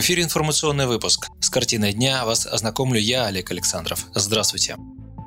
В 0.00 0.02
эфире 0.02 0.22
информационный 0.22 0.86
выпуск. 0.86 1.28
С 1.40 1.50
картиной 1.50 1.92
дня 1.92 2.24
вас 2.24 2.46
ознакомлю 2.46 2.98
я, 2.98 3.26
Олег 3.26 3.50
Александров. 3.50 4.06
Здравствуйте. 4.14 4.78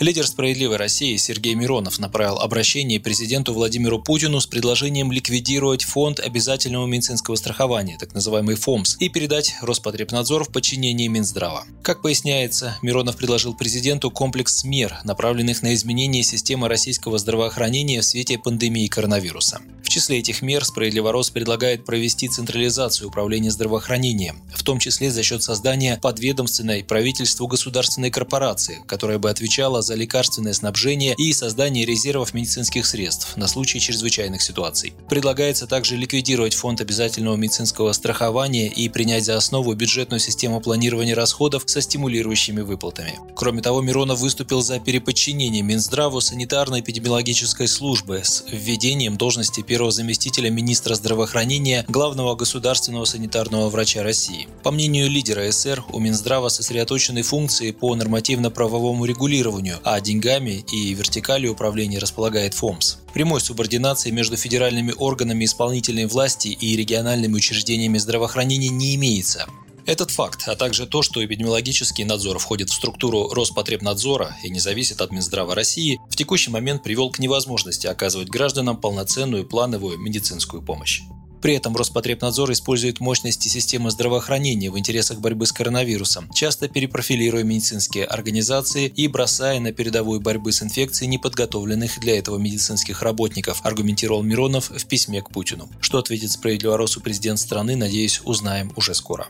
Лидер 0.00 0.26
«Справедливой 0.26 0.78
России» 0.78 1.14
Сергей 1.18 1.54
Миронов 1.54 1.98
направил 1.98 2.38
обращение 2.38 2.98
президенту 2.98 3.52
Владимиру 3.52 4.00
Путину 4.00 4.40
с 4.40 4.46
предложением 4.46 5.12
ликвидировать 5.12 5.84
фонд 5.84 6.20
обязательного 6.20 6.86
медицинского 6.86 7.36
страхования, 7.36 7.98
так 8.00 8.14
называемый 8.14 8.54
ФОМС, 8.54 8.96
и 8.98 9.10
передать 9.10 9.56
Роспотребнадзор 9.60 10.44
в 10.44 10.52
подчинение 10.52 11.08
Минздрава. 11.08 11.64
Как 11.82 12.00
поясняется, 12.00 12.78
Миронов 12.80 13.18
предложил 13.18 13.52
президенту 13.52 14.10
комплекс 14.10 14.64
мер, 14.64 14.96
направленных 15.04 15.60
на 15.60 15.74
изменение 15.74 16.22
системы 16.22 16.68
российского 16.68 17.18
здравоохранения 17.18 18.00
в 18.00 18.06
свете 18.06 18.38
пандемии 18.38 18.86
коронавируса. 18.86 19.60
В 19.84 19.92
числе 19.92 20.20
этих 20.20 20.40
мер 20.40 20.64
«Справедливорос» 20.64 21.30
предлагает 21.30 21.84
провести 21.84 22.28
централизацию 22.28 23.08
управления 23.08 23.50
здравоохранением, 23.50 24.40
в 24.54 24.62
том 24.62 24.78
числе 24.78 25.10
за 25.10 25.22
счет 25.24 25.42
создания 25.42 25.98
подведомственной 26.00 26.84
правительству 26.84 27.48
государственной 27.48 28.10
корпорации, 28.10 28.78
которая 28.86 29.18
бы 29.18 29.28
отвечала 29.28 29.82
за 29.82 29.89
за 29.90 29.96
лекарственное 29.96 30.52
снабжение 30.52 31.16
и 31.18 31.32
создание 31.32 31.84
резервов 31.84 32.32
медицинских 32.32 32.86
средств 32.86 33.36
на 33.36 33.48
случай 33.48 33.80
чрезвычайных 33.80 34.40
ситуаций. 34.40 34.92
Предлагается 35.08 35.66
также 35.66 35.96
ликвидировать 35.96 36.54
фонд 36.54 36.80
обязательного 36.80 37.34
медицинского 37.34 37.92
страхования 37.92 38.68
и 38.68 38.88
принять 38.88 39.24
за 39.24 39.36
основу 39.36 39.74
бюджетную 39.74 40.20
систему 40.20 40.60
планирования 40.60 41.16
расходов 41.16 41.64
со 41.66 41.80
стимулирующими 41.80 42.60
выплатами. 42.60 43.18
Кроме 43.34 43.62
того, 43.62 43.80
Миронов 43.80 44.20
выступил 44.20 44.62
за 44.62 44.78
переподчинение 44.78 45.62
Минздраву 45.62 46.20
санитарно-эпидемиологической 46.20 47.66
службы 47.66 48.20
с 48.22 48.44
введением 48.48 49.16
должности 49.16 49.60
первого 49.62 49.90
заместителя 49.90 50.50
министра 50.50 50.94
здравоохранения 50.94 51.84
главного 51.88 52.36
государственного 52.36 53.06
санитарного 53.06 53.68
врача 53.70 54.04
России. 54.04 54.46
По 54.62 54.70
мнению 54.70 55.10
лидера 55.10 55.50
СР, 55.50 55.82
у 55.92 55.98
Минздрава 55.98 56.48
сосредоточены 56.48 57.22
функции 57.22 57.72
по 57.72 57.96
нормативно-правовому 57.96 59.04
регулированию, 59.04 59.79
а 59.84 60.00
деньгами 60.00 60.64
и 60.72 60.94
вертикалью 60.94 61.52
управления 61.52 61.98
располагает 61.98 62.54
ФОМС. 62.54 62.96
Прямой 63.12 63.40
субординации 63.40 64.10
между 64.10 64.36
федеральными 64.36 64.94
органами 64.96 65.44
исполнительной 65.44 66.06
власти 66.06 66.48
и 66.48 66.76
региональными 66.76 67.34
учреждениями 67.34 67.98
здравоохранения 67.98 68.68
не 68.68 68.94
имеется. 68.94 69.46
Этот 69.86 70.10
факт, 70.10 70.44
а 70.46 70.56
также 70.56 70.86
то, 70.86 71.02
что 71.02 71.24
эпидемиологический 71.24 72.04
надзор 72.04 72.38
входит 72.38 72.70
в 72.70 72.74
структуру 72.74 73.28
Роспотребнадзора 73.30 74.36
и 74.42 74.50
не 74.50 74.60
зависит 74.60 75.00
от 75.00 75.10
Минздрава 75.10 75.54
России, 75.54 75.98
в 76.08 76.16
текущий 76.16 76.50
момент 76.50 76.82
привел 76.82 77.10
к 77.10 77.18
невозможности 77.18 77.86
оказывать 77.86 78.28
гражданам 78.28 78.76
полноценную 78.76 79.46
плановую 79.46 79.98
медицинскую 79.98 80.62
помощь. 80.62 81.02
При 81.40 81.54
этом 81.54 81.76
Роспотребнадзор 81.76 82.52
использует 82.52 83.00
мощности 83.00 83.48
системы 83.48 83.90
здравоохранения 83.90 84.70
в 84.70 84.78
интересах 84.78 85.20
борьбы 85.20 85.46
с 85.46 85.52
коронавирусом, 85.52 86.30
часто 86.32 86.68
перепрофилируя 86.68 87.44
медицинские 87.44 88.04
организации 88.04 88.86
и 88.86 89.08
бросая 89.08 89.60
на 89.60 89.72
передовую 89.72 90.20
борьбы 90.20 90.52
с 90.52 90.62
инфекцией 90.62 91.08
неподготовленных 91.08 91.98
для 92.00 92.18
этого 92.18 92.38
медицинских 92.38 93.02
работников, 93.02 93.60
аргументировал 93.64 94.22
Миронов 94.22 94.70
в 94.70 94.86
письме 94.86 95.22
к 95.22 95.30
Путину. 95.30 95.68
Что 95.80 95.98
ответит 95.98 96.30
справедливоросу 96.30 97.00
президент 97.00 97.38
страны, 97.38 97.76
надеюсь, 97.76 98.20
узнаем 98.24 98.72
уже 98.76 98.94
скоро. 98.94 99.28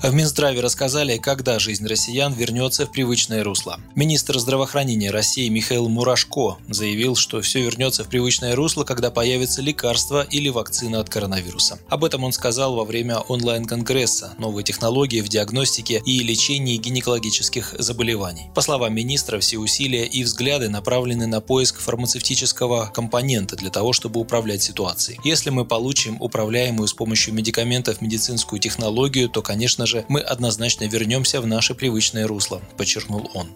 В 0.00 0.14
Минздраве 0.14 0.60
рассказали, 0.60 1.16
когда 1.16 1.58
жизнь 1.58 1.84
россиян 1.84 2.32
вернется 2.32 2.86
в 2.86 2.92
привычное 2.92 3.42
русло. 3.42 3.80
Министр 3.96 4.38
здравоохранения 4.38 5.10
России 5.10 5.48
Михаил 5.48 5.88
Мурашко 5.88 6.56
заявил, 6.68 7.16
что 7.16 7.40
все 7.40 7.62
вернется 7.62 8.04
в 8.04 8.08
привычное 8.08 8.54
русло, 8.54 8.84
когда 8.84 9.10
появится 9.10 9.60
лекарство 9.60 10.22
или 10.22 10.50
вакцина 10.50 11.00
от 11.00 11.10
коронавируса. 11.10 11.80
Об 11.88 12.04
этом 12.04 12.22
он 12.22 12.30
сказал 12.30 12.76
во 12.76 12.84
время 12.84 13.18
онлайн-конгресса 13.18 14.34
«Новые 14.38 14.62
технологии 14.62 15.20
в 15.20 15.28
диагностике 15.28 16.00
и 16.06 16.20
лечении 16.20 16.76
гинекологических 16.76 17.74
заболеваний». 17.80 18.52
По 18.54 18.60
словам 18.60 18.94
министра, 18.94 19.40
все 19.40 19.58
усилия 19.58 20.06
и 20.06 20.22
взгляды 20.22 20.68
направлены 20.68 21.26
на 21.26 21.40
поиск 21.40 21.80
фармацевтического 21.80 22.92
компонента 22.94 23.56
для 23.56 23.70
того, 23.70 23.92
чтобы 23.92 24.20
управлять 24.20 24.62
ситуацией. 24.62 25.18
Если 25.24 25.50
мы 25.50 25.64
получим 25.64 26.22
управляемую 26.22 26.86
с 26.86 26.92
помощью 26.92 27.34
медикаментов 27.34 28.00
медицинскую 28.00 28.60
технологию, 28.60 29.28
то, 29.28 29.42
конечно 29.42 29.87
же, 29.88 30.04
мы 30.08 30.20
однозначно 30.20 30.84
вернемся 30.84 31.40
в 31.40 31.46
наше 31.46 31.74
привычное 31.74 32.26
русло, 32.26 32.62
подчеркнул 32.76 33.30
он. 33.34 33.48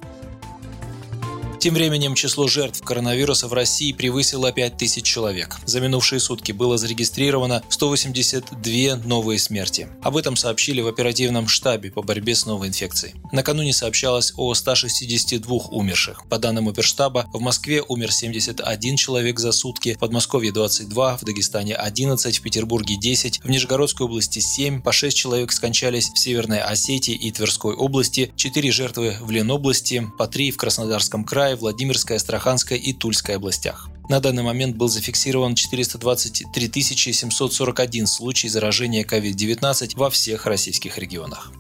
Тем 1.63 1.75
временем 1.75 2.17
число 2.17 2.49
жертв 2.49 2.83
коронавируса 2.83 3.47
в 3.47 3.53
России 3.53 3.93
превысило 3.93 4.51
5000 4.51 5.05
человек. 5.05 5.59
За 5.65 5.81
минувшие 5.81 6.19
сутки 6.19 6.51
было 6.51 6.77
зарегистрировано 6.77 7.63
182 7.69 8.97
новые 9.05 9.39
смерти. 9.39 9.87
Об 10.03 10.17
этом 10.17 10.35
сообщили 10.35 10.81
в 10.81 10.89
оперативном 10.89 11.47
штабе 11.47 11.93
по 11.93 12.03
борьбе 12.03 12.35
с 12.35 12.47
новой 12.47 12.67
инфекцией. 12.67 13.15
Накануне 13.31 13.73
сообщалось 13.73 14.33
о 14.37 14.53
162 14.53 15.57
умерших. 15.71 16.27
По 16.29 16.39
данным 16.39 16.69
оперштаба, 16.69 17.27
в 17.33 17.39
Москве 17.39 17.81
умер 17.81 18.11
71 18.11 18.97
человек 18.97 19.39
за 19.39 19.53
сутки, 19.53 19.95
в 19.95 20.01
Подмосковье 20.01 20.51
22, 20.51 21.19
в 21.19 21.23
Дагестане 21.23 21.77
11, 21.77 22.39
в 22.39 22.43
Петербурге 22.43 22.97
10, 22.97 23.39
в 23.45 23.49
Нижегородской 23.49 24.07
области 24.07 24.41
7, 24.41 24.83
по 24.83 24.91
6 24.91 25.17
человек 25.17 25.53
скончались 25.53 26.11
в 26.13 26.19
Северной 26.19 26.59
Осетии 26.59 27.15
и 27.15 27.31
Тверской 27.31 27.77
области, 27.77 28.33
4 28.35 28.73
жертвы 28.73 29.17
в 29.21 29.31
Ленобласти, 29.31 30.11
по 30.19 30.27
3 30.27 30.51
в 30.51 30.57
Краснодарском 30.57 31.25
крае, 31.25 31.52
крае, 31.53 31.57
Владимирской, 31.57 32.17
Астраханской 32.17 32.79
и 32.79 32.93
Тульской 32.93 33.37
областях. 33.37 33.89
На 34.09 34.21
данный 34.21 34.43
момент 34.43 34.77
был 34.77 34.89
зафиксирован 34.89 35.55
423 35.55 36.83
741 36.83 38.07
случай 38.07 38.49
заражения 38.49 39.05
COVID-19 39.05 39.97
во 39.97 40.11
всех 40.11 40.47
российских 40.47 40.99
регионах. 40.99 41.53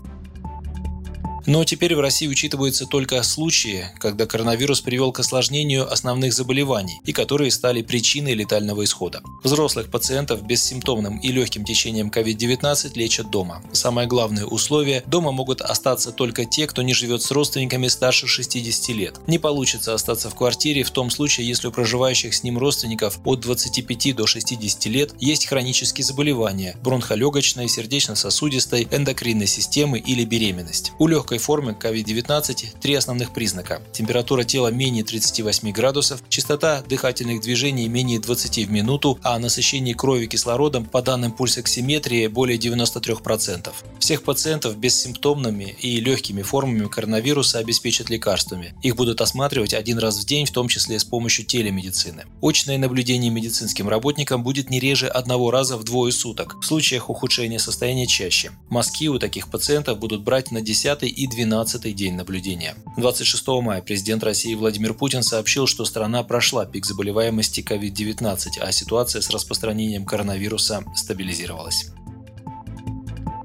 Но 1.47 1.65
теперь 1.65 1.95
в 1.95 2.01
России 2.01 2.29
учитываются 2.29 2.87
только 2.87 3.23
случаи, 3.23 3.87
когда 3.99 4.27
коронавирус 4.27 4.81
привел 4.81 5.13
к 5.13 5.21
осложнению 5.21 5.91
основных 5.91 6.33
заболеваний 6.33 7.01
и 7.05 7.13
которые 7.13 7.51
стали 7.51 7.83
причиной 7.83 8.35
летального 8.35 8.85
исхода. 8.85 9.23
Взрослых 9.43 9.91
пациентов 9.91 10.43
бессимптомным 10.47 11.19
и 11.19 11.29
легким 11.33 11.65
течением 11.65 12.09
COVID-19 12.09 12.93
лечат 12.95 13.31
дома. 13.31 13.63
Самое 13.73 14.07
главное 14.07 14.45
условие– 14.45 15.03
дома 15.07 15.33
могут 15.33 15.61
остаться 15.61 16.13
только 16.13 16.45
те, 16.45 16.67
кто 16.67 16.83
не 16.83 16.95
живет 16.95 17.23
с 17.23 17.31
родственниками 17.31 17.89
старше 17.89 18.27
60 18.27 18.89
лет. 18.97 19.21
Не 19.27 19.39
получится 19.39 19.95
остаться 19.95 20.31
в 20.31 20.35
квартире 20.35 20.83
в 20.83 20.91
том 20.91 21.11
случае, 21.11 21.49
если 21.49 21.69
у 21.69 21.73
проживающих 21.73 22.35
с 22.35 22.43
ним 22.43 22.59
родственников 22.59 23.19
от 23.25 23.41
25 23.41 24.17
до 24.17 24.27
60 24.27 24.87
лет 24.87 25.15
есть 25.19 25.47
хронические 25.47 26.05
заболевания– 26.05 26.77
бронхолегочной, 26.83 27.69
сердечно-сосудистой, 27.69 28.89
эндокринной 28.91 29.47
системы 29.47 29.99
или 29.99 30.25
беременность. 30.25 30.93
У 30.99 31.07
легкой 31.33 31.39
формы 31.39 31.73
COVID-19 31.81 32.81
три 32.81 32.95
основных 32.95 33.33
признака. 33.33 33.81
Температура 33.93 34.45
тела 34.45 34.69
менее 34.69 35.03
38 35.03 35.73
градусов, 35.73 36.23
частота 36.29 36.83
дыхательных 36.83 37.41
движений 37.41 37.89
менее 37.89 38.21
20 38.21 38.67
в 38.67 38.71
минуту, 38.71 39.19
а 39.23 39.39
насыщение 39.39 39.95
крови 39.95 40.27
кислородом 40.27 40.85
по 40.85 41.01
данным 41.01 41.33
пульсоксиметрии 41.33 42.27
более 42.27 42.59
93%. 42.59 43.73
Всех 43.99 44.25
пациентов 44.25 44.77
бессимптомными 44.77 45.75
и 45.81 46.01
легкими 46.01 46.43
формами 46.43 46.87
коронавируса 46.87 47.59
обеспечат 47.61 48.11
лекарствами. 48.11 48.75
Их 48.83 48.97
будут 48.97 49.21
осматривать 49.21 49.73
один 49.73 49.99
раз 49.99 50.19
в 50.19 50.27
день, 50.27 50.45
в 50.45 50.51
том 50.51 50.69
числе 50.69 50.99
с 50.99 51.05
помощью 51.05 51.47
телемедицины. 51.47 52.25
Очное 52.43 52.77
наблюдение 52.77 53.31
медицинским 53.31 53.89
работникам 53.89 54.43
будет 54.43 54.69
не 54.69 54.81
реже 54.81 55.07
одного 55.07 55.51
раза 55.51 55.79
в 55.79 55.85
двое 55.85 56.13
суток, 56.13 56.57
в 56.61 56.67
случаях 56.67 57.09
ухудшения 57.09 57.59
состояния 57.59 58.07
чаще. 58.07 58.51
Мазки 58.69 59.09
у 59.09 59.19
таких 59.19 59.51
пациентов 59.51 59.99
будут 59.99 60.23
брать 60.23 60.51
на 60.51 60.61
10 60.61 61.05
и 61.05 61.22
12 61.27 61.95
день 61.95 62.15
наблюдения. 62.15 62.75
26 62.97 63.49
мая 63.63 63.83
президент 63.83 64.23
России 64.25 64.55
Владимир 64.55 64.95
Путин 64.95 65.23
сообщил, 65.23 65.67
что 65.67 65.85
страна 65.85 66.23
прошла 66.23 66.67
пик 66.67 66.87
заболеваемости 66.87 67.61
COVID-19, 67.61 68.61
а 68.61 68.73
ситуация 68.73 69.23
с 69.23 69.31
распространением 69.31 70.05
коронавируса 70.05 70.85
стабилизировалась. 70.95 71.93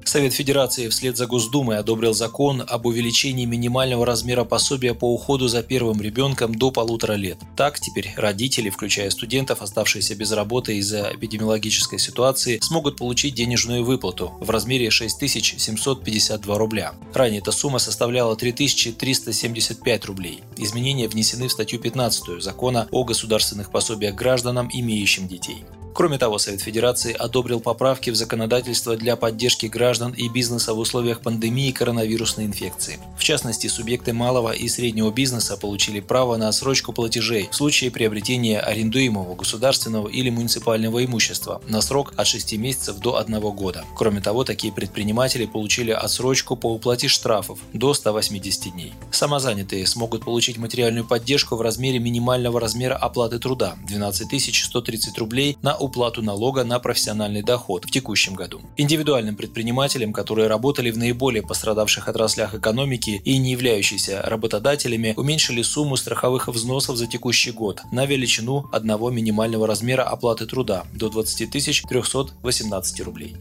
Совет 0.08 0.32
Федерации 0.32 0.88
вслед 0.88 1.18
за 1.18 1.28
Госдумой 1.28 1.78
одобрил 1.80 2.14
закон 2.14 2.64
об 2.66 2.86
увеличении 2.86 3.44
минимального 3.44 4.06
размера 4.06 4.46
пособия 4.46 4.94
по 4.94 5.14
уходу 5.14 5.50
за 5.50 5.64
первым 5.64 6.02
ребенком 6.02 6.56
до 6.56 6.72
полутора 6.72 7.14
лет. 7.14 7.40
Так, 7.58 7.78
теперь 7.78 8.14
родители, 8.16 8.70
включая 8.70 9.10
студентов, 9.10 9.62
оставшиеся 9.62 10.16
без 10.16 10.32
работы 10.32 10.78
из-за 10.78 11.12
эпидемиологической 11.14 12.00
ситуации, 12.00 12.60
смогут 12.64 12.96
получить 12.96 13.36
денежную 13.36 13.84
выплату 13.84 14.32
в 14.40 14.50
размере 14.50 14.90
6752 14.90 16.58
рубля. 16.58 16.94
Ранее 17.14 17.42
эта 17.42 17.52
сумма 17.52 17.80
составляла 17.80 18.38
3375 18.38 20.06
рублей. 20.06 20.40
Изменения 20.56 21.10
внесены 21.10 21.50
в 21.50 21.52
статью 21.52 21.82
15 21.82 22.42
закона 22.42 22.88
о 22.92 23.04
государственных 23.04 23.72
пособиях 23.72 24.16
гражданам, 24.16 24.70
имеющим 24.72 25.28
детей. 25.28 25.66
Кроме 25.98 26.20
того, 26.20 26.38
Совет 26.38 26.62
Федерации 26.62 27.12
одобрил 27.12 27.60
поправки 27.60 28.12
в 28.12 28.16
законодательство 28.16 28.96
для 28.96 29.16
поддержки 29.16 29.66
граждан 29.66 30.12
и 30.12 30.30
бизнеса 30.30 30.76
в 30.76 30.78
условиях 30.78 31.22
пандемии 31.22 31.72
коронавирусной 31.72 32.46
инфекции. 32.46 33.00
В 33.18 33.24
частности, 33.24 33.66
субъекты 33.66 34.14
малого 34.14 34.52
и 34.52 34.68
среднего 34.68 35.10
бизнеса 35.10 35.58
получили 35.58 36.00
право 36.00 36.38
на 36.38 36.50
отсрочку 36.50 36.94
платежей 36.94 37.50
в 37.50 37.56
случае 37.56 37.90
приобретения 37.90 38.60
арендуемого 38.60 39.34
государственного 39.34 40.08
или 40.08 40.30
муниципального 40.30 41.04
имущества 41.04 41.64
на 41.68 41.82
срок 41.82 42.14
от 42.16 42.28
6 42.28 42.56
месяцев 42.58 43.00
до 43.00 43.18
1 43.18 43.40
года. 43.56 43.84
Кроме 43.96 44.22
того, 44.22 44.44
такие 44.44 44.72
предприниматели 44.72 45.48
получили 45.48 45.90
отсрочку 45.90 46.56
по 46.56 46.72
уплате 46.72 47.08
штрафов 47.08 47.58
до 47.74 47.96
180 47.96 48.72
дней. 48.72 48.94
Самозанятые 49.10 49.88
смогут 49.88 50.26
получить 50.26 50.60
материальную 50.60 51.08
поддержку 51.08 51.56
в 51.56 51.62
размере 51.62 51.98
минимального 51.98 52.60
размера 52.60 52.94
оплаты 52.94 53.40
труда– 53.40 53.78
12 53.88 54.56
130 54.56 55.18
рублей 55.18 55.58
на 55.64 55.87
уплату 55.88 56.22
налога 56.22 56.64
на 56.64 56.80
профессиональный 56.80 57.42
доход 57.42 57.86
в 57.86 57.92
текущем 57.92 58.36
году. 58.36 58.62
Индивидуальным 58.78 59.36
предпринимателям, 59.36 60.14
которые 60.14 60.48
работали 60.48 60.92
в 60.92 60.98
наиболее 60.98 61.42
пострадавших 61.42 62.08
отраслях 62.08 62.54
экономики 62.54 63.22
и 63.26 63.38
не 63.38 63.52
являющиеся 63.52 64.22
работодателями, 64.22 65.14
уменьшили 65.18 65.62
сумму 65.64 65.98
страховых 65.98 66.48
взносов 66.48 66.98
за 66.98 67.08
текущий 67.08 67.52
год 67.52 67.82
на 67.92 68.06
величину 68.06 68.70
одного 68.72 69.10
минимального 69.10 69.66
размера 69.68 70.04
оплаты 70.04 70.46
труда 70.46 70.86
до 70.94 71.10
20 71.10 71.50
318 71.50 73.02
рублей. 73.02 73.36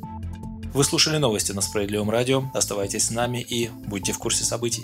Вы 0.74 0.84
слушали 0.84 1.16
новости 1.16 1.52
на 1.52 1.62
Справедливом 1.62 2.10
радио. 2.10 2.44
Оставайтесь 2.52 3.04
с 3.04 3.10
нами 3.10 3.38
и 3.38 3.70
будьте 3.86 4.12
в 4.12 4.18
курсе 4.18 4.44
событий. 4.44 4.82